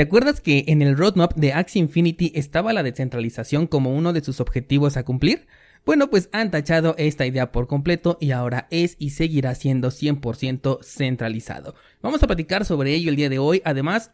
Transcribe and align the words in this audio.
¿Te 0.00 0.04
acuerdas 0.04 0.40
que 0.40 0.64
en 0.68 0.80
el 0.80 0.96
roadmap 0.96 1.34
de 1.34 1.52
Axie 1.52 1.78
Infinity 1.78 2.32
estaba 2.34 2.72
la 2.72 2.82
descentralización 2.82 3.66
como 3.66 3.94
uno 3.94 4.14
de 4.14 4.24
sus 4.24 4.40
objetivos 4.40 4.96
a 4.96 5.04
cumplir? 5.04 5.46
Bueno, 5.84 6.08
pues 6.08 6.30
han 6.32 6.50
tachado 6.50 6.94
esta 6.96 7.26
idea 7.26 7.52
por 7.52 7.66
completo 7.66 8.16
y 8.18 8.30
ahora 8.30 8.66
es 8.70 8.96
y 8.98 9.10
seguirá 9.10 9.54
siendo 9.54 9.90
100% 9.90 10.82
centralizado. 10.82 11.74
Vamos 12.00 12.22
a 12.22 12.26
platicar 12.26 12.64
sobre 12.64 12.94
ello 12.94 13.10
el 13.10 13.16
día 13.16 13.28
de 13.28 13.38
hoy. 13.38 13.60
Además, 13.66 14.12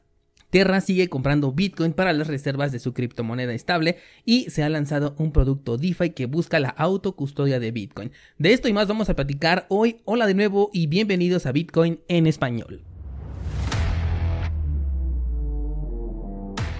Terra 0.51 0.81
sigue 0.81 1.09
comprando 1.09 1.53
Bitcoin 1.53 1.93
para 1.93 2.13
las 2.13 2.27
reservas 2.27 2.73
de 2.73 2.81
su 2.81 2.93
criptomoneda 2.93 3.55
estable 3.55 3.99
y 4.25 4.51
se 4.51 4.65
ha 4.65 4.69
lanzado 4.69 5.15
un 5.19 5.31
producto 5.31 5.77
DeFi 5.77 6.11
que 6.11 6.27
busca 6.27 6.59
la 6.59 6.71
autocustodia 6.71 7.61
de 7.61 7.71
Bitcoin. 7.71 8.11
De 8.39 8.53
esto 8.53 8.67
y 8.67 8.73
más 8.73 8.89
vamos 8.89 9.09
a 9.09 9.15
platicar 9.15 9.67
hoy. 9.69 9.99
Hola 10.05 10.27
de 10.27 10.35
nuevo 10.35 10.69
y 10.73 10.89
bienvenidos 10.89 11.47
a 11.47 11.53
Bitcoin 11.53 12.01
en 12.09 12.27
español. 12.27 12.83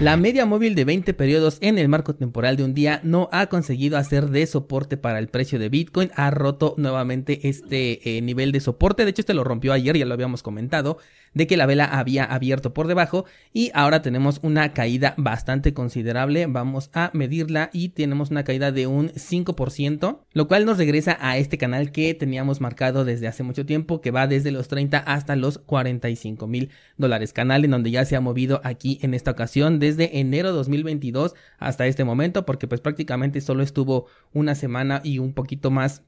La 0.00 0.16
media 0.16 0.46
móvil 0.46 0.76
de 0.76 0.84
20 0.84 1.12
periodos 1.12 1.58
en 1.60 1.76
el 1.76 1.88
marco 1.88 2.14
temporal 2.14 2.56
de 2.56 2.62
un 2.62 2.72
día 2.72 3.00
no 3.02 3.28
ha 3.32 3.48
conseguido 3.48 3.98
hacer 3.98 4.28
de 4.28 4.46
soporte 4.46 4.96
para 4.96 5.18
el 5.18 5.26
precio 5.26 5.58
de 5.58 5.68
Bitcoin, 5.68 6.12
ha 6.14 6.30
roto 6.30 6.74
nuevamente 6.76 7.48
este 7.48 8.16
eh, 8.16 8.22
nivel 8.22 8.52
de 8.52 8.60
soporte, 8.60 9.02
de 9.04 9.10
hecho 9.10 9.22
este 9.22 9.34
lo 9.34 9.42
rompió 9.42 9.72
ayer, 9.72 9.96
ya 9.96 10.06
lo 10.06 10.14
habíamos 10.14 10.44
comentado, 10.44 10.98
de 11.34 11.46
que 11.46 11.56
la 11.56 11.66
vela 11.66 11.84
había 11.84 12.24
abierto 12.24 12.74
por 12.74 12.86
debajo 12.86 13.24
y 13.52 13.70
ahora 13.74 14.02
tenemos 14.02 14.40
una 14.42 14.72
caída 14.72 15.14
bastante 15.16 15.74
considerable. 15.74 16.46
Vamos 16.46 16.90
a 16.92 17.10
medirla 17.12 17.70
y 17.72 17.90
tenemos 17.90 18.30
una 18.30 18.44
caída 18.44 18.72
de 18.72 18.86
un 18.86 19.10
5%, 19.10 20.20
lo 20.32 20.48
cual 20.48 20.64
nos 20.64 20.78
regresa 20.78 21.18
a 21.20 21.38
este 21.38 21.58
canal 21.58 21.92
que 21.92 22.14
teníamos 22.14 22.60
marcado 22.60 23.04
desde 23.04 23.28
hace 23.28 23.42
mucho 23.42 23.66
tiempo, 23.66 24.00
que 24.00 24.10
va 24.10 24.26
desde 24.26 24.52
los 24.52 24.68
30 24.68 24.98
hasta 24.98 25.36
los 25.36 25.58
45 25.58 26.46
mil 26.46 26.70
dólares. 26.96 27.32
Canal 27.32 27.64
en 27.64 27.70
donde 27.70 27.90
ya 27.90 28.04
se 28.04 28.16
ha 28.16 28.20
movido 28.20 28.60
aquí 28.64 28.98
en 29.02 29.14
esta 29.14 29.30
ocasión 29.30 29.78
desde 29.88 30.20
enero 30.20 30.52
2022 30.52 31.34
hasta 31.58 31.86
este 31.86 32.04
momento, 32.04 32.44
porque 32.44 32.68
pues 32.68 32.80
prácticamente 32.80 33.40
solo 33.40 33.62
estuvo 33.62 34.06
una 34.32 34.54
semana 34.54 35.00
y 35.02 35.18
un 35.18 35.32
poquito 35.32 35.70
más 35.70 36.02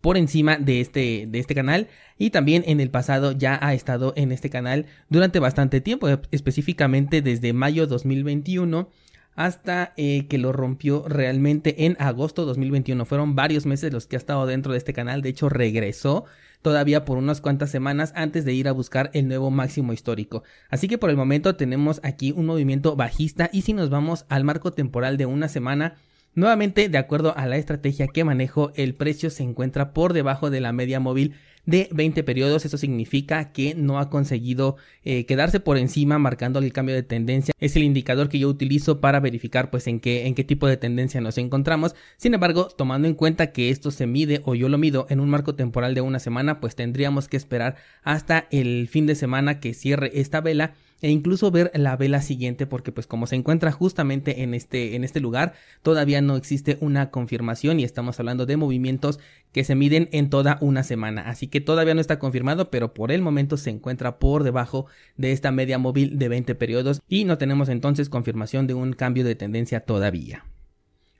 por 0.00 0.18
encima 0.18 0.58
de 0.58 0.80
este, 0.80 1.26
de 1.26 1.38
este 1.38 1.54
canal. 1.54 1.88
Y 2.18 2.28
también 2.28 2.62
en 2.66 2.80
el 2.80 2.90
pasado 2.90 3.32
ya 3.32 3.58
ha 3.62 3.72
estado 3.72 4.12
en 4.16 4.32
este 4.32 4.50
canal 4.50 4.84
durante 5.08 5.38
bastante 5.38 5.80
tiempo, 5.80 6.08
específicamente 6.30 7.22
desde 7.22 7.54
mayo 7.54 7.86
2021 7.86 8.90
hasta 9.34 9.92
eh, 9.96 10.26
que 10.28 10.38
lo 10.38 10.52
rompió 10.52 11.04
realmente 11.08 11.86
en 11.86 11.96
agosto 11.98 12.44
2021. 12.44 13.04
Fueron 13.04 13.34
varios 13.34 13.66
meses 13.66 13.92
los 13.92 14.06
que 14.06 14.16
ha 14.16 14.18
estado 14.18 14.46
dentro 14.46 14.72
de 14.72 14.78
este 14.78 14.92
canal, 14.92 15.22
de 15.22 15.30
hecho 15.30 15.48
regresó 15.48 16.24
todavía 16.64 17.04
por 17.04 17.18
unas 17.18 17.42
cuantas 17.42 17.70
semanas 17.70 18.12
antes 18.16 18.46
de 18.46 18.54
ir 18.54 18.68
a 18.68 18.72
buscar 18.72 19.10
el 19.12 19.28
nuevo 19.28 19.50
máximo 19.50 19.92
histórico. 19.92 20.44
Así 20.70 20.88
que 20.88 20.96
por 20.96 21.10
el 21.10 21.16
momento 21.16 21.56
tenemos 21.56 22.00
aquí 22.02 22.32
un 22.32 22.46
movimiento 22.46 22.96
bajista 22.96 23.50
y 23.52 23.62
si 23.62 23.74
nos 23.74 23.90
vamos 23.90 24.24
al 24.30 24.44
marco 24.44 24.72
temporal 24.72 25.18
de 25.18 25.26
una 25.26 25.48
semana, 25.48 25.96
Nuevamente, 26.34 26.88
de 26.88 26.98
acuerdo 26.98 27.36
a 27.36 27.46
la 27.46 27.56
estrategia 27.56 28.08
que 28.08 28.24
manejo, 28.24 28.72
el 28.74 28.94
precio 28.94 29.30
se 29.30 29.44
encuentra 29.44 29.92
por 29.92 30.12
debajo 30.12 30.50
de 30.50 30.60
la 30.60 30.72
media 30.72 30.98
móvil 30.98 31.34
de 31.64 31.88
20 31.92 32.24
periodos. 32.24 32.64
Eso 32.64 32.76
significa 32.76 33.52
que 33.52 33.74
no 33.74 34.00
ha 34.00 34.10
conseguido 34.10 34.76
eh, 35.04 35.26
quedarse 35.26 35.60
por 35.60 35.78
encima 35.78 36.18
marcando 36.18 36.58
el 36.58 36.72
cambio 36.72 36.94
de 36.94 37.04
tendencia. 37.04 37.54
Es 37.60 37.76
el 37.76 37.84
indicador 37.84 38.28
que 38.28 38.40
yo 38.40 38.48
utilizo 38.48 39.00
para 39.00 39.20
verificar 39.20 39.70
pues 39.70 39.86
en 39.86 40.00
qué, 40.00 40.26
en 40.26 40.34
qué 40.34 40.42
tipo 40.42 40.66
de 40.66 40.76
tendencia 40.76 41.20
nos 41.20 41.38
encontramos. 41.38 41.94
Sin 42.16 42.34
embargo, 42.34 42.66
tomando 42.66 43.06
en 43.06 43.14
cuenta 43.14 43.52
que 43.52 43.70
esto 43.70 43.92
se 43.92 44.06
mide 44.06 44.42
o 44.44 44.56
yo 44.56 44.68
lo 44.68 44.76
mido 44.76 45.06
en 45.10 45.20
un 45.20 45.30
marco 45.30 45.54
temporal 45.54 45.94
de 45.94 46.00
una 46.00 46.18
semana, 46.18 46.60
pues 46.60 46.74
tendríamos 46.74 47.28
que 47.28 47.36
esperar 47.36 47.76
hasta 48.02 48.46
el 48.50 48.88
fin 48.88 49.06
de 49.06 49.14
semana 49.14 49.60
que 49.60 49.72
cierre 49.72 50.10
esta 50.14 50.40
vela 50.40 50.74
e 51.00 51.10
incluso 51.10 51.50
ver 51.50 51.70
la 51.74 51.96
vela 51.96 52.22
siguiente 52.22 52.66
porque 52.66 52.92
pues 52.92 53.06
como 53.06 53.26
se 53.26 53.36
encuentra 53.36 53.72
justamente 53.72 54.42
en 54.42 54.54
este 54.54 54.96
en 54.96 55.04
este 55.04 55.20
lugar 55.20 55.54
todavía 55.82 56.20
no 56.20 56.36
existe 56.36 56.78
una 56.80 57.10
confirmación 57.10 57.80
y 57.80 57.84
estamos 57.84 58.18
hablando 58.18 58.46
de 58.46 58.56
movimientos 58.56 59.20
que 59.52 59.64
se 59.64 59.74
miden 59.74 60.08
en 60.12 60.30
toda 60.30 60.58
una 60.60 60.82
semana 60.82 61.28
así 61.28 61.48
que 61.48 61.60
todavía 61.60 61.94
no 61.94 62.00
está 62.00 62.18
confirmado 62.18 62.70
pero 62.70 62.94
por 62.94 63.12
el 63.12 63.22
momento 63.22 63.56
se 63.56 63.70
encuentra 63.70 64.18
por 64.18 64.44
debajo 64.44 64.86
de 65.16 65.32
esta 65.32 65.50
media 65.50 65.78
móvil 65.78 66.18
de 66.18 66.28
20 66.28 66.54
periodos 66.54 67.02
y 67.08 67.24
no 67.24 67.38
tenemos 67.38 67.68
entonces 67.68 68.08
confirmación 68.08 68.66
de 68.66 68.74
un 68.74 68.92
cambio 68.92 69.24
de 69.24 69.34
tendencia 69.34 69.80
todavía. 69.80 70.44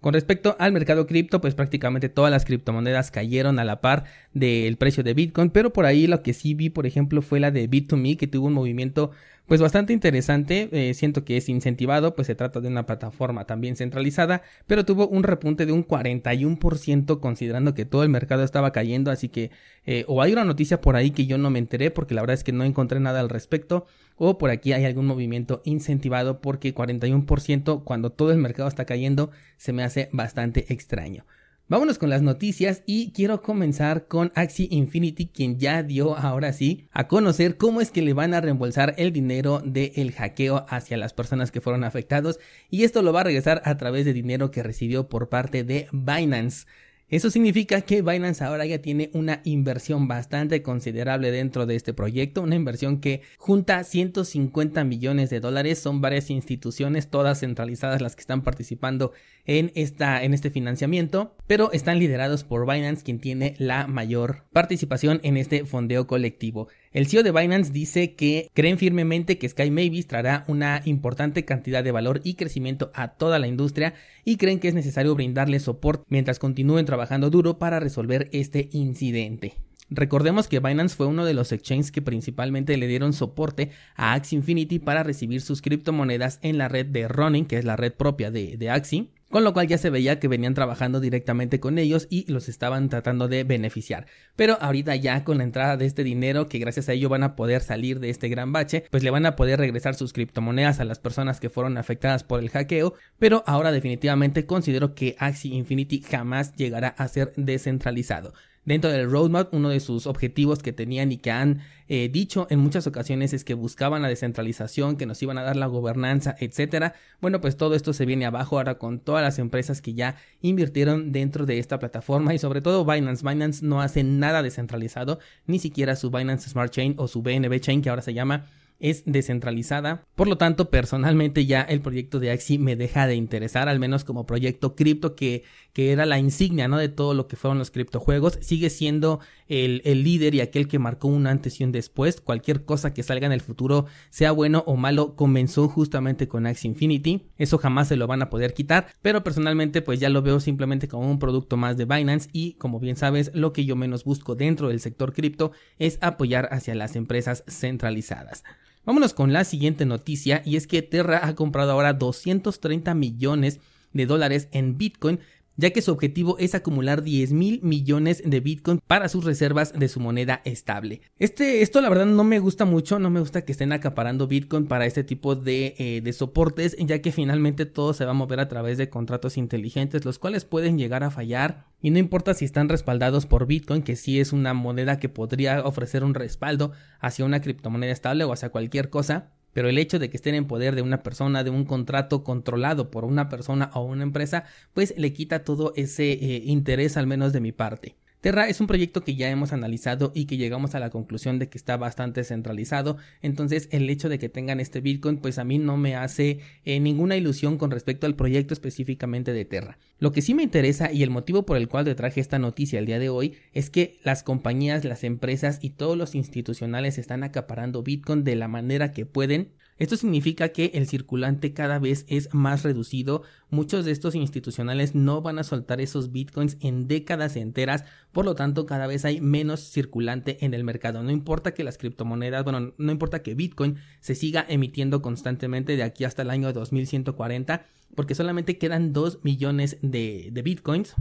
Con 0.05 0.13
respecto 0.13 0.55
al 0.59 0.71
mercado 0.73 1.07
cripto, 1.07 1.41
pues 1.41 1.55
prácticamente 1.55 2.11
todas 2.11 2.31
las 2.31 2.45
criptomonedas 2.45 3.11
cayeron 3.11 3.59
a 3.59 3.65
la 3.65 3.81
par 3.81 4.05
del 4.35 4.77
precio 4.77 5.03
de 5.03 5.15
Bitcoin, 5.15 5.49
pero 5.49 5.73
por 5.73 5.87
ahí 5.87 6.07
lo 6.07 6.23
que 6.23 6.35
sí 6.35 6.53
vi, 6.53 6.69
por 6.69 6.85
ejemplo, 6.85 7.23
fue 7.23 7.41
la 7.41 7.51
de 7.51 7.71
Bit2Me, 7.71 8.19
que 8.19 8.27
tuvo 8.27 8.49
un 8.49 8.53
movimiento 8.53 9.13
pues 9.47 9.61
bastante 9.61 9.93
interesante, 9.93 10.69
eh, 10.73 10.95
siento 10.95 11.25
que 11.25 11.37
es 11.37 11.49
incentivado, 11.49 12.15
pues 12.15 12.27
se 12.27 12.35
trata 12.35 12.61
de 12.61 12.69
una 12.69 12.87
plataforma 12.87 13.47
también 13.47 13.77
centralizada, 13.77 14.43
pero 14.67 14.85
tuvo 14.87 15.07
un 15.07 15.23
repunte 15.23 15.67
de 15.67 15.73
un 15.73 15.87
41% 15.87 17.21
considerando 17.21 17.75
que 17.75 17.85
todo 17.85 18.03
el 18.03 18.09
mercado 18.09 18.43
estaba 18.43 18.73
cayendo, 18.73 19.11
así 19.11 19.29
que 19.29 19.51
eh, 19.85 20.05
o 20.09 20.23
hay 20.23 20.33
una 20.33 20.45
noticia 20.45 20.81
por 20.81 20.97
ahí 20.97 21.11
que 21.11 21.27
yo 21.27 21.37
no 21.37 21.51
me 21.51 21.59
enteré 21.59 21.91
porque 21.91 22.15
la 22.15 22.23
verdad 22.23 22.35
es 22.35 22.45
que 22.45 22.53
no 22.53 22.65
encontré 22.65 23.01
nada 23.01 23.21
al 23.21 23.29
respecto, 23.29 23.87
o 24.17 24.39
por 24.39 24.51
aquí 24.51 24.73
hay 24.73 24.85
algún 24.87 25.07
movimiento 25.07 25.61
incentivado 25.65 26.41
porque 26.41 26.75
41% 26.75 27.85
cuando 27.85 28.11
todo 28.11 28.33
el 28.33 28.39
mercado 28.39 28.69
está 28.69 28.87
cayendo 28.87 29.31
se 29.59 29.73
me 29.73 29.83
hace 29.83 30.09
bastante 30.13 30.73
extraño. 30.73 31.27
Vámonos 31.67 31.97
con 31.97 32.11
las 32.11 32.21
noticias 32.21 32.83
y 32.85 33.11
quiero 33.13 33.41
comenzar 33.41 34.07
con 34.07 34.33
Axie 34.35 34.69
Infinity 34.71 35.29
quien 35.29 35.59
ya 35.59 35.83
dio 35.83 36.15
ahora 36.15 36.53
sí 36.53 36.89
a 36.93 37.09
conocer 37.09 37.57
cómo 37.57 37.81
es 37.81 37.91
que 37.91 38.03
le 38.03 38.13
van 38.13 38.35
a 38.35 38.43
reembolsar 38.43 38.95
el 38.99 39.15
dinero 39.15 39.63
del 39.65 40.13
hackeo 40.13 40.67
hacia 40.69 40.99
las 40.99 41.15
personas 41.15 41.51
que 41.51 41.63
fueron 41.63 41.83
afectados 41.83 42.39
y 42.69 42.85
esto 42.85 43.01
lo 43.01 43.15
va 43.15 43.23
a 43.23 43.25
regresar 43.25 43.63
a 43.65 43.79
través 43.79 44.05
de 44.05 44.13
dinero 44.13 44.51
que 44.51 44.63
recibió 44.63 45.09
por 45.09 45.31
parte 45.31 45.65
de 45.65 45.89
Binance. 45.91 46.67
Eso 47.09 47.29
significa 47.31 47.83
que 47.83 48.01
Binance 48.01 48.43
ahora 48.43 48.65
ya 48.65 48.81
tiene 48.81 49.11
una 49.13 49.43
inversión 49.45 50.09
bastante 50.09 50.63
considerable 50.63 51.31
dentro 51.31 51.67
de 51.67 51.77
este 51.77 51.93
proyecto, 51.93 52.41
una 52.43 52.57
inversión 52.57 52.99
que 52.99 53.21
junta 53.37 53.85
150 53.85 54.85
millones 54.85 55.29
de 55.29 55.41
dólares, 55.41 55.79
son 55.79 56.01
varias 56.01 56.31
instituciones, 56.31 57.09
todas 57.09 57.41
centralizadas 57.41 58.01
las 58.01 58.17
que 58.17 58.23
están 58.23 58.43
participando 58.43 59.13
en, 59.45 59.71
esta, 59.75 60.25
en 60.25 60.33
este 60.33 60.51
financiamiento, 60.51 61.37
pero 61.47 61.71
están 61.73 61.99
liderados 61.99 62.43
por 62.43 62.67
Binance, 62.67 63.05
quien 63.05 63.21
tiene 63.21 63.55
la 63.59 63.87
mayor 63.87 64.45
participación 64.53 65.21
en 65.23 65.37
este 65.37 65.67
fondeo 65.67 66.07
colectivo. 66.07 66.69
El 66.95 67.09
CEO 67.09 67.25
de 67.25 67.33
Binance 67.33 67.73
dice 67.73 68.15
que 68.15 68.49
creen 68.55 68.79
firmemente 68.79 69.37
que 69.37 69.49
Sky 69.49 69.69
Mavis 69.69 70.07
traerá 70.07 70.45
una 70.47 70.81
importante 70.85 71.45
cantidad 71.45 71.83
de 71.83 71.91
valor 71.91 72.21
y 72.23 72.35
crecimiento 72.35 72.93
a 72.95 73.09
toda 73.09 73.41
la 73.41 73.49
industria 73.49 73.95
y 74.25 74.37
creen 74.37 74.61
que 74.61 74.69
es 74.69 74.75
necesario 74.75 75.17
brindarle 75.17 75.59
soporte 75.59 76.05
mientras 76.09 76.39
continúen 76.39 76.87
trabajando 76.87 77.31
duro 77.31 77.59
para 77.59 77.81
resolver 77.81 78.29
este 78.31 78.69
incidente. 78.71 79.55
Recordemos 79.91 80.47
que 80.47 80.61
Binance 80.61 80.95
fue 80.95 81.09
uno 81.09 81.25
de 81.25 81.35
los 81.35 81.51
exchanges 81.51 81.91
que 81.91 82.01
principalmente 82.01 82.77
le 82.77 82.87
dieron 82.87 83.13
soporte 83.13 83.71
a 83.97 84.13
Axie 84.13 84.39
Infinity 84.39 84.79
para 84.79 85.03
recibir 85.03 85.41
sus 85.41 85.63
criptomonedas 85.63 86.39
en 86.43 86.59
la 86.59 86.69
red 86.69 86.87
de 86.87 87.09
Running, 87.09 87.47
que 87.47 87.59
es 87.59 87.65
la 87.65 87.75
red 87.75 87.93
propia 87.93 88.31
de, 88.31 88.57
de 88.57 88.71
Axie 88.71 89.09
con 89.35 89.43
lo 89.43 89.53
cual 89.53 89.67
ya 89.67 89.79
se 89.79 89.91
veía 89.91 90.21
que 90.21 90.29
venían 90.29 90.55
trabajando 90.55 91.01
directamente 91.01 91.59
con 91.59 91.77
ellos 91.79 92.07
y 92.09 92.25
los 92.31 92.49
estaban 92.49 92.89
tratando 92.89 93.27
de 93.27 93.43
beneficiar. 93.43 94.07
Pero 94.37 94.57
ahorita 94.61 94.95
ya 94.95 95.25
con 95.25 95.39
la 95.39 95.43
entrada 95.43 95.77
de 95.77 95.87
este 95.87 96.05
dinero, 96.05 96.49
que 96.49 96.61
gracias 96.61 96.89
a 96.89 96.93
ello 96.93 97.09
van 97.09 97.25
a 97.25 97.35
poder 97.35 97.61
salir 97.61 97.99
de 97.99 98.11
este 98.11 98.29
gran 98.29 98.53
bache, 98.53 98.85
pues 98.93 99.03
le 99.03 99.11
van 99.11 99.27
a 99.27 99.35
poder 99.35 99.59
regresar 99.59 99.97
sus 99.97 100.13
criptomonedas 100.13 100.79
a 100.79 100.85
las 100.85 101.01
personas 101.01 101.41
que 101.41 101.51
fueron 101.51 101.79
afectadas 101.79 102.23
por 102.23 102.39
el 102.39 102.49
hackeo, 102.49 102.95
pero 103.19 103.43
ahora 103.49 103.73
definitivamente 103.73 104.47
considero 104.47 104.95
que 104.95 105.17
Axie 105.19 105.57
Infinity 105.57 106.01
jamás 106.01 106.55
llegará 106.55 106.91
a 106.91 107.09
ser 107.09 107.33
descentralizado. 107.37 108.35
Dentro 108.65 108.91
del 108.91 109.11
roadmap, 109.11 109.53
uno 109.53 109.69
de 109.69 109.81
sus 109.81 110.07
objetivos 110.07 110.63
que 110.63 110.73
tenían 110.73 111.13
y 111.13 111.19
que 111.19 111.31
han 111.31 111.61
eh, 111.89 112.09
dicho 112.11 112.47
en 112.51 112.61
muchas 112.61 112.87
ocasiones 112.87 113.33
es 113.33 113.45
que 113.45 113.55
buscaban 113.55 114.03
la 114.03 114.09
descentralización, 114.09 114.97
que 114.97 115.07
nos 115.07 115.23
iban 115.23 115.39
a 115.39 115.43
dar 115.43 115.57
la 115.57 115.67
gobernanza, 115.67 116.35
etcétera. 116.39 116.95
Bueno, 117.21 117.41
pues 117.41 117.57
todo 117.57 117.75
esto 117.75 117.93
se 117.93 118.07
viene 118.07 118.27
abajo 118.27 118.57
ahora 118.57 118.79
con 118.79 119.01
todas 119.01 119.23
las 119.23 119.39
empresas 119.39 119.83
que 119.83 119.95
ya 119.95 120.17
invirtieron 120.41 121.13
dentro 121.13 121.47
de 121.47 121.59
esta 121.59 121.79
plataforma 121.79 122.35
y 122.35 122.39
sobre 122.39 122.63
todo 122.63 122.85
Binance. 122.85 123.27
Binance 123.27 123.65
no 123.65 123.81
hace 123.83 124.03
nada 124.03 124.43
descentralizado, 124.43 125.19
ni 125.47 125.59
siquiera 125.59 125.97
su 125.97 126.11
Binance 126.11 126.49
Smart 126.49 126.73
Chain 126.73 126.95
o 126.99 127.09
su 127.09 127.23
BNB 127.23 127.61
Chain 127.61 127.83
que 127.83 127.91
ahora 127.91 128.03
se 128.03 128.15
llama 128.15 128.47
es 128.81 129.03
descentralizada. 129.07 130.05
Por 130.15 130.29
lo 130.29 130.37
tanto, 130.37 130.71
personalmente 130.71 131.47
ya 131.47 131.63
el 131.63 131.81
proyecto 131.81 132.21
de 132.21 132.31
Axie 132.31 132.59
me 132.59 132.77
deja 132.77 133.07
de 133.07 133.15
interesar, 133.15 133.69
al 133.69 133.79
menos 133.79 134.05
como 134.05 134.27
proyecto 134.27 134.75
cripto 134.75 135.15
que, 135.15 135.45
que 135.73 135.93
era 135.93 136.07
la 136.07 136.19
insignia 136.19 136.69
¿no? 136.69 136.79
de 136.79 136.89
todo 136.89 137.15
lo 137.15 137.27
que 137.27 137.37
fueron 137.37 137.59
los 137.59 137.71
criptojuegos. 137.71 138.39
Sigue 138.41 138.71
siendo 138.71 139.21
el, 139.49 139.83
el, 139.85 140.05
líder 140.05 140.35
y 140.35 140.41
aquel 140.41 140.69
que 140.69 140.79
marcó 140.79 141.09
un 141.09 141.27
antes 141.27 141.61
y 141.61 141.65
un 141.65 141.73
después. 141.73 142.21
Cualquier 142.21 142.65
cosa 142.65 142.93
que 142.93 143.03
salga 143.03 143.27
en 143.27 143.33
el 143.33 143.41
futuro, 143.41 143.87
sea 144.11 144.33
bueno 144.33 144.65
o 144.67 144.77
malo, 144.77 145.17
comenzó 145.17 145.69
justamente 145.69 146.29
con 146.29 146.47
Axie 146.47 146.69
Infinity. 146.69 147.27
Eso 147.39 147.59
jamás 147.59 147.89
se 147.89 147.97
lo 147.97 148.07
van 148.07 148.23
a 148.23 148.31
poder 148.31 148.55
quitar. 148.55 148.89
Pero 149.03 149.25
personalmente 149.25 149.83
pues 149.83 150.01
ya 150.01 150.09
lo 150.09 150.23
veo 150.23 150.41
simplemente 150.41 150.89
como 150.89 151.11
un 151.11 151.19
producto 151.19 151.57
más 151.57 151.77
de 151.77 151.85
Binance 151.85 152.29
y 152.33 152.55
como 152.55 152.81
bien 152.81 152.97
sabes 152.97 153.31
lo 153.35 153.53
que 153.53 153.65
yo 153.65 153.77
menos 153.77 154.05
busco 154.05 154.35
dentro 154.35 154.69
del 154.69 154.81
sector 154.81 155.13
cripto 155.13 155.53
es 155.79 155.99
apoyar 156.01 156.49
hacia 156.53 156.75
las 156.75 156.97
empresas 156.97 157.45
centralizadas. 157.49 158.45
Vámonos 158.87 159.15
con 159.15 159.33
la 159.33 159.45
siguiente 159.45 159.87
noticia 159.87 160.43
y 160.45 160.57
es 160.57 160.67
que 160.67 160.83
Terra 160.83 161.27
ha 161.27 161.35
comprado 161.35 161.73
ahora 161.73 161.95
230 161.95 162.95
millones 162.95 163.61
de 163.95 164.05
dólares 164.05 164.49
en 164.53 164.77
Bitcoin 164.77 165.21
ya 165.57 165.71
que 165.71 165.83
su 165.83 165.93
objetivo 165.93 166.37
es 166.39 166.55
acumular 166.55 167.03
10 167.03 167.33
mil 167.33 167.61
millones 167.63 168.23
de 168.25 168.41
Bitcoin 168.41 168.81
para 168.87 169.09
sus 169.09 169.25
reservas 169.25 169.73
de 169.73 169.89
su 169.89 170.01
moneda 170.01 170.43
estable. 170.45 171.01
Este, 171.19 171.63
esto 171.63 171.81
la 171.81 171.89
verdad 171.89 172.07
no 172.07 172.25
me 172.25 172.39
gusta 172.39 172.65
mucho, 172.65 172.99
no 172.99 173.11
me 173.11 173.21
gusta 173.21 173.45
que 173.45 173.53
estén 173.53 173.73
acaparando 173.73 174.27
Bitcoin 174.27 174.67
para 174.67 174.87
este 174.87 175.05
tipo 175.05 175.35
de, 175.37 175.75
eh, 175.79 176.01
de 176.03 176.13
soportes, 176.13 176.77
ya 176.79 177.01
que 177.01 177.13
finalmente 177.13 177.67
todo 177.67 177.95
se 177.95 178.05
va 178.05 178.13
a 178.13 178.15
mover 178.15 178.41
a 178.41 178.49
través 178.49 178.79
de 178.79 178.89
contratos 178.89 179.37
inteligentes, 179.37 180.05
los 180.05 180.19
cuales 180.19 180.45
pueden 180.45 180.79
llegar 180.79 181.05
a 181.05 181.11
fallar 181.11 181.67
y 181.85 181.91
no 181.91 181.99
importa 181.99 182.33
si 182.33 182.47
están 182.47 182.71
respaldados 182.71 183.27
por 183.27 183.47
Bitcoin, 183.47 183.83
que 183.83 183.95
sí 183.95 184.19
es 184.19 184.33
una 184.33 184.55
moneda 184.55 184.99
que 184.99 185.11
podría 185.11 185.63
ofrecer 185.65 186.03
un 186.03 186.15
respaldo 186.15 186.73
hacia 186.99 187.27
una 187.27 187.43
criptomoneda 187.43 187.93
estable 187.93 188.25
o 188.25 188.33
hacia 188.33 188.49
cualquier 188.49 188.89
cosa, 188.89 189.34
pero 189.55 189.71
el 189.71 189.79
hecho 189.79 189.99
de 189.99 190.11
que 190.11 190.19
estén 190.19 190.35
en 190.35 190.47
poder 190.47 190.75
de 190.75 190.83
una 190.83 191.03
persona, 191.03 191.43
de 191.45 191.51
un 191.51 191.65
contrato 191.65 192.23
controlado 192.23 192.91
por 192.91 193.07
una 193.07 193.31
persona 193.31 193.71
o 193.73 193.83
una 193.85 194.03
empresa, 194.03 194.45
pues 194.75 194.93
le 194.99 195.15
quita 195.15 195.45
todo 195.45 195.73
ese 195.77 196.13
eh, 196.13 196.43
interés 196.45 196.99
al 196.99 197.07
menos 197.07 197.33
de 197.33 197.41
mi 197.41 197.53
parte. 197.53 197.97
Terra 198.25 198.49
es 198.49 198.59
un 198.63 198.67
proyecto 198.67 199.05
que 199.05 199.17
ya 199.17 199.29
hemos 199.29 199.53
analizado 199.53 200.11
y 200.15 200.25
que 200.25 200.39
llegamos 200.39 200.75
a 200.75 200.81
la 200.81 200.89
conclusión 200.89 201.39
de 201.39 201.51
que 201.51 201.59
está 201.59 201.77
bastante 201.77 202.25
centralizado, 202.25 202.97
entonces 203.21 203.69
el 203.71 203.91
hecho 203.91 204.09
de 204.09 204.19
que 204.19 204.31
tengan 204.31 204.61
este 204.61 204.81
Bitcoin 204.81 205.19
pues 205.19 205.39
a 205.39 205.45
mí 205.45 205.59
no 205.59 205.77
me 205.77 205.95
hace 205.95 206.39
eh, 206.65 206.81
ninguna 206.81 207.19
ilusión 207.19 207.59
con 207.59 207.71
respecto 207.71 208.07
al 208.07 208.17
proyecto 208.17 208.55
específicamente 208.55 209.35
de 209.35 209.45
Terra. 209.45 209.77
Lo 209.99 210.13
que 210.13 210.23
sí 210.23 210.33
me 210.33 210.43
interesa 210.43 210.91
y 210.91 211.03
el 211.03 211.11
motivo 211.11 211.45
por 211.45 211.59
el 211.59 211.69
cual 211.69 211.95
traje 211.95 212.23
esta 212.23 212.39
noticia 212.39 212.79
el 212.79 212.87
día 212.87 212.99
de 212.99 213.11
hoy 213.11 213.35
es 213.53 213.69
que 213.69 213.99
las 214.05 214.23
compañías, 214.23 214.87
las 214.87 215.05
empresas 215.05 215.59
y 215.61 215.69
todos 215.69 215.99
los 215.99 216.15
institucionales 216.15 216.97
están 216.97 217.25
acaparando 217.25 217.83
Bitcoin 217.83 218.25
de 218.25 218.37
la 218.37 218.49
manera 218.49 218.93
que 218.93 219.05
pueden 219.05 219.53
esto 219.77 219.97
significa 219.97 220.51
que 220.51 220.71
el 220.75 220.87
circulante 220.87 221.53
cada 221.53 221.81
vez 221.81 222.07
es 222.09 222.33
más 222.33 222.63
reducido. 222.63 223.23
Muchos 223.51 223.85
de 223.85 223.91
estos 223.91 224.15
institucionales 224.15 224.95
no 224.95 225.21
van 225.21 225.41
a 225.41 225.45
soltar 225.45 225.81
esos 225.81 226.13
bitcoins 226.13 226.57
en 226.61 226.87
décadas 226.87 227.35
enteras, 227.35 227.85
por 228.13 228.25
lo 228.25 228.37
tanto 228.37 228.67
cada 228.67 228.87
vez 228.87 229.05
hay 229.05 229.21
menos 229.21 229.61
circulante 229.61 230.45
en 230.45 230.55
el 230.55 230.63
mercado. 230.63 231.03
No 231.03 231.11
importa 231.11 231.55
que 231.55 231.65
las 231.65 231.77
criptomonedas, 231.77 232.45
bueno, 232.45 232.73
no 232.79 232.93
importa 232.93 233.23
que 233.23 233.35
bitcoin 233.35 233.77
se 234.01 234.15
siga 234.15 234.47
emitiendo 234.49 235.03
constantemente 235.03 235.77
de 235.77 235.83
aquí 235.83 236.05
hasta 236.05 236.23
el 236.23 236.31
año 236.31 236.53
2140, 236.53 237.67
porque 237.97 238.15
solamente 238.15 238.59
quedan 238.59 238.93
2 238.93 239.25
millones 239.25 239.79
de, 239.83 240.29
de 240.31 240.43
bitcoins 240.43 240.95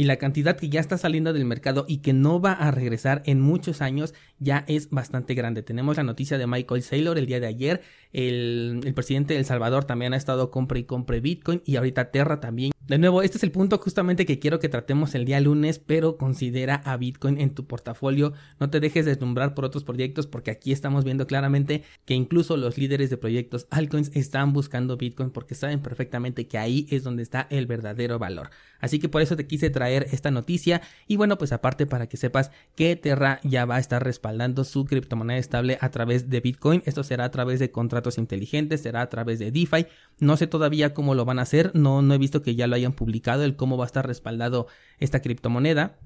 y 0.00 0.04
la 0.04 0.16
cantidad 0.16 0.56
que 0.56 0.70
ya 0.70 0.80
está 0.80 0.96
saliendo 0.96 1.34
del 1.34 1.44
mercado 1.44 1.84
y 1.86 1.98
que 1.98 2.14
no 2.14 2.40
va 2.40 2.52
a 2.52 2.70
regresar 2.70 3.22
en 3.26 3.38
muchos 3.38 3.82
años 3.82 4.14
ya 4.38 4.64
es 4.66 4.88
bastante 4.88 5.34
grande. 5.34 5.62
Tenemos 5.62 5.98
la 5.98 6.04
noticia 6.04 6.38
de 6.38 6.46
Michael 6.46 6.80
Saylor 6.80 7.18
el 7.18 7.26
día 7.26 7.38
de 7.38 7.46
ayer, 7.46 7.82
el, 8.14 8.80
el 8.82 8.94
presidente 8.94 9.34
de 9.34 9.40
El 9.40 9.44
Salvador 9.44 9.84
también 9.84 10.14
ha 10.14 10.16
estado 10.16 10.50
compra 10.50 10.78
y 10.78 10.84
compra 10.84 11.20
Bitcoin 11.20 11.60
y 11.66 11.76
ahorita 11.76 12.12
Terra 12.12 12.40
también 12.40 12.72
de 12.86 12.98
nuevo, 12.98 13.22
este 13.22 13.36
es 13.36 13.44
el 13.44 13.52
punto 13.52 13.78
justamente 13.78 14.26
que 14.26 14.38
quiero 14.38 14.58
que 14.58 14.68
tratemos 14.68 15.14
el 15.14 15.24
día 15.24 15.38
lunes, 15.38 15.78
pero 15.78 16.16
considera 16.16 16.76
a 16.84 16.96
Bitcoin 16.96 17.40
en 17.40 17.54
tu 17.54 17.66
portafolio. 17.66 18.32
No 18.58 18.68
te 18.68 18.80
dejes 18.80 19.04
deslumbrar 19.04 19.54
por 19.54 19.64
otros 19.64 19.84
proyectos 19.84 20.26
porque 20.26 20.50
aquí 20.50 20.72
estamos 20.72 21.04
viendo 21.04 21.26
claramente 21.26 21.84
que 22.04 22.14
incluso 22.14 22.56
los 22.56 22.78
líderes 22.78 23.10
de 23.10 23.16
proyectos 23.16 23.68
altcoins 23.70 24.10
están 24.14 24.52
buscando 24.52 24.96
Bitcoin 24.96 25.30
porque 25.30 25.54
saben 25.54 25.80
perfectamente 25.80 26.48
que 26.48 26.58
ahí 26.58 26.86
es 26.90 27.04
donde 27.04 27.22
está 27.22 27.46
el 27.50 27.66
verdadero 27.66 28.18
valor. 28.18 28.50
Así 28.80 28.98
que 28.98 29.08
por 29.08 29.22
eso 29.22 29.36
te 29.36 29.46
quise 29.46 29.70
traer 29.70 30.06
esta 30.10 30.30
noticia 30.30 30.80
y 31.06 31.16
bueno, 31.16 31.38
pues 31.38 31.52
aparte 31.52 31.86
para 31.86 32.08
que 32.08 32.16
sepas 32.16 32.50
que 32.74 32.96
Terra 32.96 33.40
ya 33.44 33.66
va 33.66 33.76
a 33.76 33.80
estar 33.80 34.02
respaldando 34.02 34.64
su 34.64 34.86
criptomoneda 34.86 35.38
estable 35.38 35.78
a 35.80 35.90
través 35.90 36.30
de 36.30 36.40
Bitcoin. 36.40 36.82
Esto 36.86 37.04
será 37.04 37.24
a 37.26 37.30
través 37.30 37.60
de 37.60 37.70
contratos 37.70 38.18
inteligentes, 38.18 38.80
será 38.80 39.02
a 39.02 39.10
través 39.10 39.38
de 39.38 39.52
DeFi. 39.52 39.86
No 40.18 40.36
sé 40.36 40.46
todavía 40.46 40.94
cómo 40.94 41.14
lo 41.14 41.24
van 41.24 41.38
a 41.38 41.42
hacer, 41.42 41.72
no, 41.74 42.02
no 42.02 42.14
he 42.14 42.18
visto 42.18 42.42
que 42.42 42.54
ya 42.54 42.66
lo 42.70 42.76
hayan 42.76 42.92
publicado 42.92 43.44
el 43.44 43.56
cómo 43.56 43.76
va 43.76 43.84
a 43.84 43.86
estar 43.86 44.06
respaldado 44.06 44.66
esta 44.98 45.20
criptomoneda. 45.20 45.98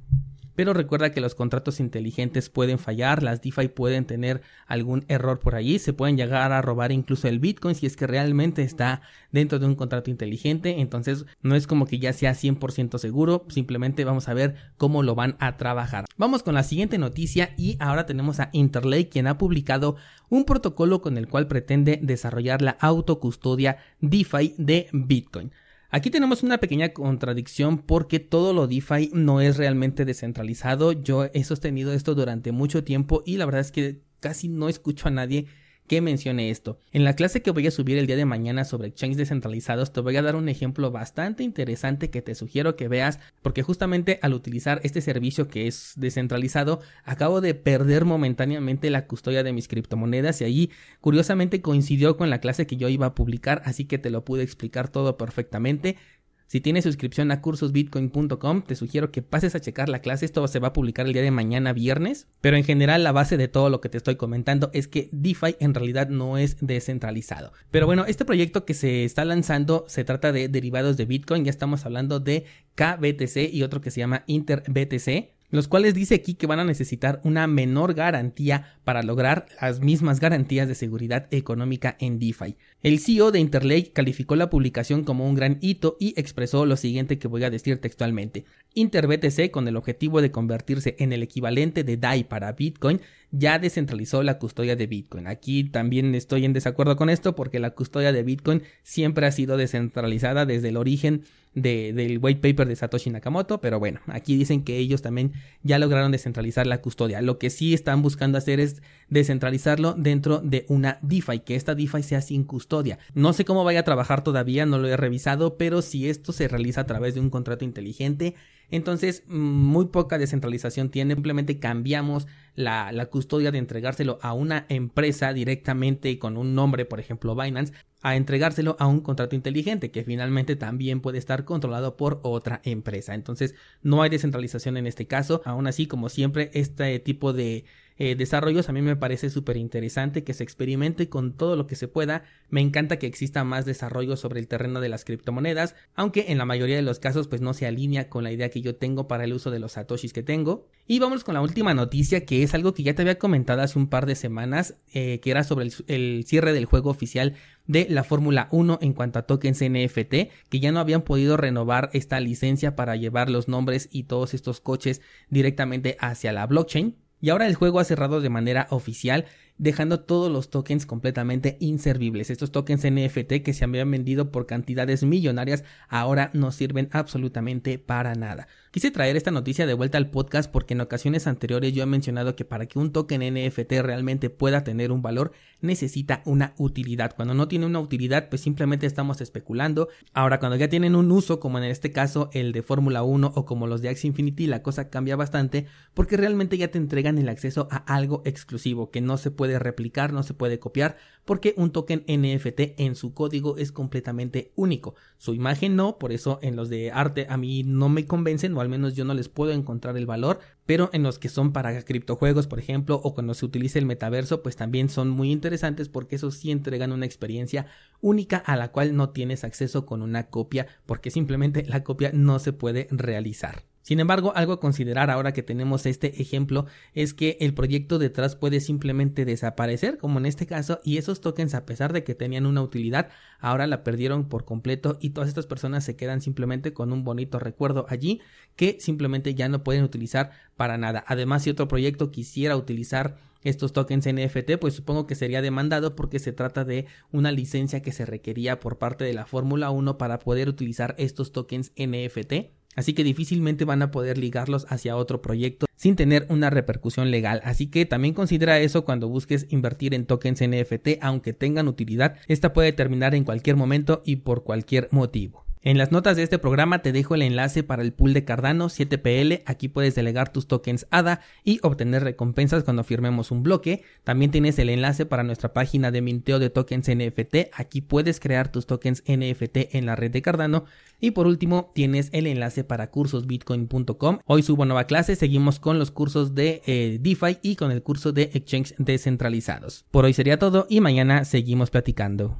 Pero 0.54 0.72
recuerda 0.72 1.10
que 1.10 1.20
los 1.20 1.34
contratos 1.34 1.80
inteligentes 1.80 2.48
pueden 2.48 2.78
fallar, 2.78 3.22
las 3.22 3.42
DeFi 3.42 3.68
pueden 3.68 4.04
tener 4.04 4.42
algún 4.66 5.04
error 5.08 5.40
por 5.40 5.56
allí, 5.56 5.78
se 5.78 5.92
pueden 5.92 6.16
llegar 6.16 6.52
a 6.52 6.62
robar 6.62 6.92
incluso 6.92 7.26
el 7.26 7.40
Bitcoin 7.40 7.74
si 7.74 7.86
es 7.86 7.96
que 7.96 8.06
realmente 8.06 8.62
está 8.62 9.02
dentro 9.32 9.58
de 9.58 9.66
un 9.66 9.74
contrato 9.74 10.10
inteligente, 10.10 10.80
entonces 10.80 11.26
no 11.42 11.56
es 11.56 11.66
como 11.66 11.86
que 11.86 11.98
ya 11.98 12.12
sea 12.12 12.32
100% 12.32 12.98
seguro, 12.98 13.44
simplemente 13.48 14.04
vamos 14.04 14.28
a 14.28 14.34
ver 14.34 14.54
cómo 14.76 15.02
lo 15.02 15.16
van 15.16 15.36
a 15.40 15.56
trabajar. 15.56 16.04
Vamos 16.16 16.44
con 16.44 16.54
la 16.54 16.62
siguiente 16.62 16.98
noticia 16.98 17.54
y 17.56 17.76
ahora 17.80 18.06
tenemos 18.06 18.38
a 18.38 18.50
Interlake 18.52 19.08
quien 19.08 19.26
ha 19.26 19.38
publicado 19.38 19.96
un 20.28 20.44
protocolo 20.44 21.00
con 21.00 21.18
el 21.18 21.26
cual 21.26 21.48
pretende 21.48 21.98
desarrollar 22.00 22.62
la 22.62 22.76
autocustodia 22.80 23.78
DeFi 24.00 24.54
de 24.56 24.88
Bitcoin. 24.92 25.50
Aquí 25.94 26.10
tenemos 26.10 26.42
una 26.42 26.58
pequeña 26.58 26.92
contradicción 26.92 27.78
porque 27.78 28.18
todo 28.18 28.52
lo 28.52 28.66
DeFi 28.66 29.10
no 29.12 29.40
es 29.40 29.56
realmente 29.56 30.04
descentralizado. 30.04 30.90
Yo 30.90 31.26
he 31.32 31.44
sostenido 31.44 31.92
esto 31.92 32.16
durante 32.16 32.50
mucho 32.50 32.82
tiempo 32.82 33.22
y 33.24 33.36
la 33.36 33.44
verdad 33.44 33.60
es 33.60 33.70
que 33.70 34.00
casi 34.18 34.48
no 34.48 34.68
escucho 34.68 35.06
a 35.06 35.12
nadie 35.12 35.46
que 35.86 36.00
mencione 36.00 36.50
esto. 36.50 36.78
En 36.92 37.04
la 37.04 37.14
clase 37.14 37.42
que 37.42 37.50
voy 37.50 37.66
a 37.66 37.70
subir 37.70 37.98
el 37.98 38.06
día 38.06 38.16
de 38.16 38.24
mañana 38.24 38.64
sobre 38.64 38.88
exchanges 38.88 39.18
descentralizados 39.18 39.92
te 39.92 40.00
voy 40.00 40.16
a 40.16 40.22
dar 40.22 40.36
un 40.36 40.48
ejemplo 40.48 40.90
bastante 40.90 41.42
interesante 41.42 42.10
que 42.10 42.22
te 42.22 42.34
sugiero 42.34 42.76
que 42.76 42.88
veas 42.88 43.20
porque 43.42 43.62
justamente 43.62 44.18
al 44.22 44.34
utilizar 44.34 44.80
este 44.82 45.00
servicio 45.00 45.48
que 45.48 45.66
es 45.66 45.92
descentralizado 45.96 46.80
acabo 47.04 47.40
de 47.40 47.54
perder 47.54 48.04
momentáneamente 48.04 48.90
la 48.90 49.06
custodia 49.06 49.42
de 49.42 49.52
mis 49.52 49.68
criptomonedas 49.68 50.40
y 50.40 50.44
allí 50.44 50.70
curiosamente 51.00 51.60
coincidió 51.60 52.16
con 52.16 52.30
la 52.30 52.40
clase 52.40 52.66
que 52.66 52.76
yo 52.76 52.88
iba 52.88 53.06
a 53.06 53.14
publicar 53.14 53.62
así 53.64 53.84
que 53.84 53.98
te 53.98 54.10
lo 54.10 54.24
pude 54.24 54.42
explicar 54.42 54.88
todo 54.88 55.16
perfectamente. 55.16 55.96
Si 56.46 56.60
tienes 56.60 56.84
suscripción 56.84 57.30
a 57.30 57.40
cursosbitcoin.com, 57.40 58.62
te 58.62 58.74
sugiero 58.74 59.10
que 59.10 59.22
pases 59.22 59.54
a 59.54 59.60
checar 59.60 59.88
la 59.88 60.00
clase. 60.00 60.24
Esto 60.24 60.46
se 60.46 60.58
va 60.58 60.68
a 60.68 60.72
publicar 60.72 61.06
el 61.06 61.12
día 61.12 61.22
de 61.22 61.30
mañana 61.30 61.72
viernes. 61.72 62.28
Pero 62.40 62.56
en 62.56 62.64
general, 62.64 63.02
la 63.02 63.12
base 63.12 63.36
de 63.36 63.48
todo 63.48 63.70
lo 63.70 63.80
que 63.80 63.88
te 63.88 63.98
estoy 63.98 64.16
comentando 64.16 64.70
es 64.72 64.86
que 64.86 65.08
DeFi 65.12 65.56
en 65.58 65.74
realidad 65.74 66.08
no 66.08 66.38
es 66.38 66.56
descentralizado. 66.60 67.52
Pero 67.70 67.86
bueno, 67.86 68.04
este 68.06 68.24
proyecto 68.24 68.64
que 68.64 68.74
se 68.74 69.04
está 69.04 69.24
lanzando 69.24 69.84
se 69.88 70.04
trata 70.04 70.32
de 70.32 70.48
derivados 70.48 70.96
de 70.96 71.06
Bitcoin. 71.06 71.44
Ya 71.44 71.50
estamos 71.50 71.86
hablando 71.86 72.20
de 72.20 72.44
KBTC 72.74 73.52
y 73.52 73.62
otro 73.62 73.80
que 73.80 73.90
se 73.90 74.00
llama 74.00 74.24
InterBTC 74.26 75.34
los 75.54 75.68
cuales 75.68 75.94
dice 75.94 76.16
aquí 76.16 76.34
que 76.34 76.48
van 76.48 76.58
a 76.58 76.64
necesitar 76.64 77.20
una 77.22 77.46
menor 77.46 77.94
garantía 77.94 78.76
para 78.82 79.04
lograr 79.04 79.46
las 79.62 79.78
mismas 79.78 80.18
garantías 80.18 80.66
de 80.66 80.74
seguridad 80.74 81.28
económica 81.30 81.96
en 82.00 82.18
DeFi. 82.18 82.56
El 82.82 82.98
CEO 82.98 83.30
de 83.30 83.38
Interlake 83.38 83.92
calificó 83.92 84.34
la 84.34 84.50
publicación 84.50 85.04
como 85.04 85.28
un 85.28 85.36
gran 85.36 85.58
hito 85.60 85.96
y 86.00 86.12
expresó 86.18 86.66
lo 86.66 86.76
siguiente 86.76 87.20
que 87.20 87.28
voy 87.28 87.44
a 87.44 87.50
decir 87.50 87.78
textualmente. 87.78 88.46
InterBTC, 88.74 89.52
con 89.52 89.68
el 89.68 89.76
objetivo 89.76 90.20
de 90.20 90.32
convertirse 90.32 90.96
en 90.98 91.12
el 91.12 91.22
equivalente 91.22 91.84
de 91.84 91.98
DAI 91.98 92.24
para 92.24 92.50
Bitcoin, 92.50 93.00
ya 93.30 93.60
descentralizó 93.60 94.24
la 94.24 94.40
custodia 94.40 94.74
de 94.74 94.88
Bitcoin. 94.88 95.28
Aquí 95.28 95.62
también 95.62 96.16
estoy 96.16 96.44
en 96.44 96.52
desacuerdo 96.52 96.96
con 96.96 97.10
esto 97.10 97.36
porque 97.36 97.60
la 97.60 97.70
custodia 97.70 98.12
de 98.12 98.24
Bitcoin 98.24 98.62
siempre 98.82 99.26
ha 99.26 99.30
sido 99.30 99.56
descentralizada 99.56 100.46
desde 100.46 100.70
el 100.70 100.76
origen 100.76 101.22
del 101.54 102.18
white 102.20 102.40
paper 102.40 102.66
de 102.66 102.76
Satoshi 102.76 103.10
Nakamoto, 103.10 103.60
pero 103.60 103.78
bueno, 103.78 104.00
aquí 104.06 104.36
dicen 104.36 104.64
que 104.64 104.78
ellos 104.78 105.02
también 105.02 105.32
ya 105.62 105.78
lograron 105.78 106.12
descentralizar 106.12 106.66
la 106.66 106.80
custodia. 106.80 107.22
Lo 107.22 107.38
que 107.38 107.50
sí 107.50 107.74
están 107.74 108.02
buscando 108.02 108.38
hacer 108.38 108.60
es 108.60 108.82
descentralizarlo 109.08 109.94
dentro 109.94 110.40
de 110.40 110.66
una 110.68 110.98
DeFi, 111.02 111.40
que 111.40 111.54
esta 111.54 111.74
DeFi 111.74 112.02
sea 112.02 112.20
sin 112.20 112.44
custodia. 112.44 112.98
No 113.14 113.32
sé 113.32 113.44
cómo 113.44 113.64
vaya 113.64 113.80
a 113.80 113.84
trabajar 113.84 114.24
todavía, 114.24 114.66
no 114.66 114.78
lo 114.78 114.88
he 114.88 114.96
revisado, 114.96 115.56
pero 115.56 115.82
si 115.82 116.08
esto 116.08 116.32
se 116.32 116.48
realiza 116.48 116.82
a 116.82 116.86
través 116.86 117.14
de 117.14 117.20
un 117.20 117.30
contrato 117.30 117.64
inteligente, 117.64 118.34
Entonces, 118.70 119.22
muy 119.26 119.86
poca 119.86 120.18
descentralización 120.18 120.90
tiene. 120.90 121.14
Simplemente 121.14 121.58
cambiamos 121.58 122.26
la, 122.54 122.92
la, 122.92 123.06
custodia 123.06 123.50
de 123.50 123.58
entregárselo 123.58 124.18
a 124.22 124.32
una 124.32 124.66
empresa 124.68 125.32
directamente 125.32 126.18
con 126.18 126.36
un 126.36 126.54
nombre, 126.54 126.84
por 126.84 127.00
ejemplo 127.00 127.34
Binance, 127.34 127.72
a 128.02 128.16
entregárselo 128.16 128.76
a 128.78 128.86
un 128.86 129.00
contrato 129.00 129.34
inteligente 129.34 129.90
que 129.90 130.04
finalmente 130.04 130.56
también 130.56 131.00
puede 131.00 131.18
estar 131.18 131.44
controlado 131.44 131.96
por 131.96 132.20
otra 132.22 132.60
empresa. 132.64 133.14
Entonces, 133.14 133.54
no 133.82 134.02
hay 134.02 134.10
descentralización 134.10 134.76
en 134.76 134.86
este 134.86 135.06
caso. 135.06 135.40
Aún 135.44 135.66
así, 135.66 135.86
como 135.86 136.08
siempre, 136.08 136.50
este 136.52 136.98
tipo 136.98 137.32
de 137.32 137.64
eh, 137.96 138.16
desarrollos 138.16 138.68
a 138.68 138.72
mí 138.72 138.82
me 138.82 138.96
parece 138.96 139.30
súper 139.30 139.56
interesante 139.56 140.24
que 140.24 140.34
se 140.34 140.42
experimente 140.42 141.08
con 141.08 141.32
todo 141.32 141.54
lo 141.54 141.66
que 141.66 141.76
se 141.76 141.86
pueda. 141.86 142.24
Me 142.48 142.60
encanta 142.60 142.98
que 142.98 143.06
exista 143.06 143.44
más 143.44 143.66
desarrollo 143.66 144.16
sobre 144.16 144.40
el 144.40 144.48
terreno 144.48 144.80
de 144.80 144.88
las 144.88 145.04
criptomonedas, 145.04 145.76
aunque 145.94 146.26
en 146.28 146.38
la 146.38 146.44
mayoría 146.44 146.76
de 146.76 146.82
los 146.82 146.98
casos 146.98 147.28
pues 147.28 147.40
no 147.40 147.54
se 147.54 147.66
alinea 147.66 148.08
con 148.08 148.24
la 148.24 148.32
idea 148.32 148.50
que 148.50 148.62
yo 148.62 148.74
tengo 148.74 149.06
para 149.06 149.24
el 149.24 149.32
uso 149.32 149.50
de 149.50 149.60
los 149.60 149.72
satoshis 149.72 150.12
que 150.12 150.22
tengo. 150.22 150.66
Y 150.86 150.98
vamos 150.98 151.22
con 151.22 151.34
la 151.34 151.40
última 151.40 151.72
noticia 151.72 152.24
que 152.24 152.42
es 152.42 152.54
algo 152.54 152.74
que 152.74 152.82
ya 152.82 152.94
te 152.94 153.02
había 153.02 153.18
comentado 153.18 153.62
hace 153.62 153.78
un 153.78 153.88
par 153.88 154.06
de 154.06 154.16
semanas, 154.16 154.74
eh, 154.92 155.20
que 155.20 155.30
era 155.30 155.44
sobre 155.44 155.66
el, 155.66 155.74
el 155.86 156.24
cierre 156.26 156.52
del 156.52 156.66
juego 156.66 156.90
oficial 156.90 157.34
de 157.66 157.86
la 157.88 158.04
Fórmula 158.04 158.48
1 158.50 158.80
en 158.82 158.92
cuanto 158.92 159.18
a 159.18 159.22
tokens 159.22 159.62
NFT, 159.62 160.14
que 160.48 160.60
ya 160.60 160.72
no 160.72 160.80
habían 160.80 161.02
podido 161.02 161.36
renovar 161.36 161.90
esta 161.92 162.20
licencia 162.20 162.76
para 162.76 162.96
llevar 162.96 163.30
los 163.30 163.48
nombres 163.48 163.88
y 163.90 164.04
todos 164.04 164.34
estos 164.34 164.60
coches 164.60 165.00
directamente 165.30 165.96
hacia 166.00 166.32
la 166.32 166.46
blockchain. 166.46 167.03
Y 167.24 167.30
ahora 167.30 167.46
el 167.46 167.54
juego 167.54 167.80
ha 167.80 167.84
cerrado 167.84 168.20
de 168.20 168.28
manera 168.28 168.66
oficial 168.68 169.24
dejando 169.56 170.00
todos 170.00 170.32
los 170.32 170.50
tokens 170.50 170.84
completamente 170.84 171.56
inservibles. 171.60 172.30
Estos 172.30 172.50
tokens 172.50 172.84
NFT 172.84 173.42
que 173.44 173.54
se 173.54 173.64
habían 173.64 173.90
vendido 173.90 174.30
por 174.32 174.46
cantidades 174.46 175.04
millonarias 175.04 175.64
ahora 175.88 176.30
no 176.32 176.50
sirven 176.50 176.88
absolutamente 176.92 177.78
para 177.78 178.14
nada. 178.14 178.48
Quise 178.72 178.90
traer 178.90 179.16
esta 179.16 179.30
noticia 179.30 179.66
de 179.66 179.74
vuelta 179.74 179.98
al 179.98 180.10
podcast 180.10 180.50
porque 180.50 180.74
en 180.74 180.80
ocasiones 180.80 181.28
anteriores 181.28 181.72
yo 181.72 181.84
he 181.84 181.86
mencionado 181.86 182.34
que 182.34 182.44
para 182.44 182.66
que 182.66 182.80
un 182.80 182.90
token 182.90 183.22
NFT 183.34 183.72
realmente 183.82 184.30
pueda 184.30 184.64
tener 184.64 184.90
un 184.90 185.02
valor 185.02 185.30
necesita 185.60 186.22
una 186.24 186.54
utilidad. 186.58 187.14
Cuando 187.14 187.34
no 187.34 187.46
tiene 187.46 187.66
una 187.66 187.78
utilidad 187.78 188.28
pues 188.28 188.42
simplemente 188.42 188.86
estamos 188.86 189.20
especulando. 189.20 189.88
Ahora 190.12 190.40
cuando 190.40 190.56
ya 190.56 190.68
tienen 190.68 190.96
un 190.96 191.12
uso 191.12 191.38
como 191.38 191.58
en 191.58 191.64
este 191.64 191.92
caso 191.92 192.30
el 192.32 192.50
de 192.50 192.62
Fórmula 192.62 193.04
1 193.04 193.32
o 193.36 193.44
como 193.44 193.68
los 193.68 193.80
de 193.80 193.90
Axie 193.90 194.08
Infinity 194.08 194.48
la 194.48 194.64
cosa 194.64 194.90
cambia 194.90 195.14
bastante 195.14 195.66
porque 195.94 196.16
realmente 196.16 196.58
ya 196.58 196.68
te 196.68 196.78
entregan 196.78 197.18
el 197.18 197.28
acceso 197.28 197.68
a 197.70 197.76
algo 197.76 198.22
exclusivo 198.24 198.90
que 198.90 199.00
no 199.00 199.16
se 199.16 199.30
puede 199.30 199.43
puede 199.44 199.58
replicar, 199.58 200.14
no 200.14 200.22
se 200.22 200.32
puede 200.32 200.58
copiar, 200.58 200.96
porque 201.26 201.52
un 201.58 201.70
token 201.70 202.06
NFT 202.08 202.80
en 202.80 202.94
su 202.94 203.12
código 203.12 203.58
es 203.58 203.72
completamente 203.72 204.52
único. 204.56 204.94
Su 205.18 205.34
imagen 205.34 205.76
no, 205.76 205.98
por 205.98 206.12
eso 206.12 206.38
en 206.40 206.56
los 206.56 206.70
de 206.70 206.90
arte 206.90 207.26
a 207.28 207.36
mí 207.36 207.62
no 207.62 207.90
me 207.90 208.06
convencen, 208.06 208.56
o 208.56 208.62
al 208.62 208.70
menos 208.70 208.94
yo 208.94 209.04
no 209.04 209.12
les 209.12 209.28
puedo 209.28 209.52
encontrar 209.52 209.98
el 209.98 210.06
valor, 210.06 210.38
pero 210.66 210.90
en 210.92 211.02
los 211.02 211.18
que 211.18 211.28
son 211.28 211.52
para 211.52 211.82
criptojuegos, 211.82 212.46
por 212.46 212.58
ejemplo, 212.58 213.00
o 213.02 213.14
cuando 213.14 213.34
se 213.34 213.44
utiliza 213.44 213.78
el 213.78 213.86
metaverso, 213.86 214.42
pues 214.42 214.56
también 214.56 214.88
son 214.88 215.10
muy 215.10 215.30
interesantes 215.30 215.88
porque 215.88 216.16
esos 216.16 216.34
sí 216.34 216.50
entregan 216.50 216.92
una 216.92 217.06
experiencia 217.06 217.66
única 218.00 218.38
a 218.38 218.56
la 218.56 218.72
cual 218.72 218.96
no 218.96 219.10
tienes 219.10 219.44
acceso 219.44 219.86
con 219.86 220.02
una 220.02 220.28
copia, 220.28 220.66
porque 220.86 221.10
simplemente 221.10 221.64
la 221.66 221.84
copia 221.84 222.10
no 222.12 222.38
se 222.38 222.52
puede 222.52 222.88
realizar. 222.90 223.64
Sin 223.84 224.00
embargo, 224.00 224.32
algo 224.34 224.54
a 224.54 224.60
considerar 224.60 225.10
ahora 225.10 225.34
que 225.34 225.42
tenemos 225.42 225.84
este 225.84 226.22
ejemplo 226.22 226.64
es 226.94 227.12
que 227.12 227.36
el 227.40 227.52
proyecto 227.52 227.98
detrás 227.98 228.34
puede 228.34 228.60
simplemente 228.60 229.26
desaparecer, 229.26 229.98
como 229.98 230.18
en 230.18 230.24
este 230.24 230.46
caso, 230.46 230.80
y 230.84 230.96
esos 230.96 231.20
tokens, 231.20 231.52
a 231.52 231.66
pesar 231.66 231.92
de 231.92 232.02
que 232.02 232.14
tenían 232.14 232.46
una 232.46 232.62
utilidad, 232.62 233.10
ahora 233.40 233.66
la 233.66 233.84
perdieron 233.84 234.30
por 234.30 234.46
completo 234.46 234.96
y 235.02 235.10
todas 235.10 235.28
estas 235.28 235.44
personas 235.44 235.84
se 235.84 235.96
quedan 235.96 236.22
simplemente 236.22 236.72
con 236.72 236.94
un 236.94 237.04
bonito 237.04 237.38
recuerdo 237.38 237.84
allí 237.90 238.22
que 238.56 238.78
simplemente 238.80 239.34
ya 239.34 239.48
no 239.48 239.62
pueden 239.64 239.84
utilizar 239.84 240.30
para 240.56 240.78
nada. 240.78 241.04
Además, 241.06 241.42
si 241.42 241.50
otro 241.50 241.68
proyecto 241.68 242.10
quisiera 242.10 242.56
utilizar 242.56 243.16
estos 243.42 243.72
tokens 243.72 244.06
NFT, 244.06 244.58
pues 244.60 244.74
supongo 244.74 245.06
que 245.06 245.14
sería 245.14 245.42
demandado 245.42 245.96
porque 245.96 246.18
se 246.18 246.32
trata 246.32 246.64
de 246.64 246.86
una 247.12 247.30
licencia 247.30 247.82
que 247.82 247.92
se 247.92 248.06
requería 248.06 248.60
por 248.60 248.78
parte 248.78 249.04
de 249.04 249.12
la 249.12 249.26
Fórmula 249.26 249.70
1 249.70 249.98
para 249.98 250.18
poder 250.18 250.48
utilizar 250.48 250.94
estos 250.98 251.32
tokens 251.32 251.72
NFT 251.76 252.54
Así 252.76 252.92
que 252.92 253.04
difícilmente 253.04 253.64
van 253.64 253.82
a 253.82 253.90
poder 253.90 254.18
ligarlos 254.18 254.66
hacia 254.68 254.96
otro 254.96 255.22
proyecto 255.22 255.66
sin 255.76 255.96
tener 255.96 256.26
una 256.30 256.50
repercusión 256.50 257.10
legal. 257.10 257.40
Así 257.44 257.66
que 257.66 257.84
también 257.84 258.14
considera 258.14 258.58
eso 258.58 258.84
cuando 258.84 259.08
busques 259.08 259.46
invertir 259.50 259.94
en 259.94 260.06
tokens 260.06 260.40
NFT, 260.40 260.98
aunque 261.00 261.32
tengan 261.32 261.68
utilidad, 261.68 262.16
esta 262.26 262.52
puede 262.52 262.72
terminar 262.72 263.14
en 263.14 263.24
cualquier 263.24 263.56
momento 263.56 264.02
y 264.04 264.16
por 264.16 264.44
cualquier 264.44 264.88
motivo. 264.92 265.44
En 265.66 265.78
las 265.78 265.92
notas 265.92 266.18
de 266.18 266.22
este 266.22 266.38
programa 266.38 266.82
te 266.82 266.92
dejo 266.92 267.14
el 267.14 267.22
enlace 267.22 267.62
para 267.62 267.80
el 267.80 267.94
pool 267.94 268.12
de 268.12 268.26
Cardano 268.26 268.66
7PL. 268.66 269.44
Aquí 269.46 269.68
puedes 269.68 269.94
delegar 269.94 270.30
tus 270.30 270.46
tokens 270.46 270.86
ADA 270.90 271.22
y 271.42 271.58
obtener 271.62 272.04
recompensas 272.04 272.64
cuando 272.64 272.84
firmemos 272.84 273.30
un 273.30 273.42
bloque. 273.42 273.82
También 274.04 274.30
tienes 274.30 274.58
el 274.58 274.68
enlace 274.68 275.06
para 275.06 275.22
nuestra 275.22 275.54
página 275.54 275.90
de 275.90 276.02
minteo 276.02 276.38
de 276.38 276.50
tokens 276.50 276.90
NFT. 276.90 277.48
Aquí 277.54 277.80
puedes 277.80 278.20
crear 278.20 278.52
tus 278.52 278.66
tokens 278.66 279.02
NFT 279.08 279.74
en 279.74 279.86
la 279.86 279.96
red 279.96 280.10
de 280.10 280.20
Cardano. 280.20 280.66
Y 281.00 281.12
por 281.12 281.26
último, 281.26 281.72
tienes 281.74 282.10
el 282.12 282.26
enlace 282.26 282.62
para 282.62 282.90
cursosbitcoin.com. 282.90 284.18
Hoy 284.26 284.42
subo 284.42 284.66
nueva 284.66 284.84
clase. 284.84 285.16
Seguimos 285.16 285.60
con 285.60 285.78
los 285.78 285.90
cursos 285.90 286.34
de 286.34 286.60
eh, 286.66 286.98
DeFi 287.00 287.38
y 287.40 287.56
con 287.56 287.70
el 287.70 287.82
curso 287.82 288.12
de 288.12 288.24
exchange 288.34 288.74
descentralizados. 288.76 289.86
Por 289.90 290.04
hoy 290.04 290.12
sería 290.12 290.38
todo 290.38 290.66
y 290.68 290.82
mañana 290.82 291.24
seguimos 291.24 291.70
platicando. 291.70 292.36